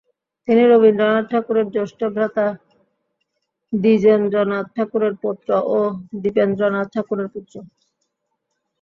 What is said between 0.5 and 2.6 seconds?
রবীন্দ্রনাথ ঠাকুরের জ্যেষ্ঠভ্রাতা